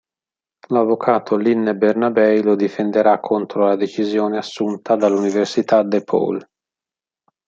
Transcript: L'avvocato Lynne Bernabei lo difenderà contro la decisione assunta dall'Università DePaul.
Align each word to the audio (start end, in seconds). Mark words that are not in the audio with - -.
L'avvocato 0.69 1.37
Lynne 1.37 1.75
Bernabei 1.75 2.41
lo 2.41 2.55
difenderà 2.55 3.19
contro 3.19 3.67
la 3.67 3.75
decisione 3.75 4.39
assunta 4.39 4.95
dall'Università 4.95 5.83
DePaul. 5.83 6.43